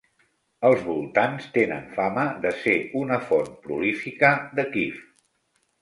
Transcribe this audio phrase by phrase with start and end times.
[0.69, 5.03] Els voltants tenen fama de ser una font prolífica de kif.